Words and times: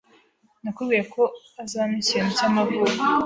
Nakubwiye 0.63 1.03
ko 1.13 1.23
azampa 1.63 1.97
ikintu 2.03 2.29
cyamavuko. 2.37 2.93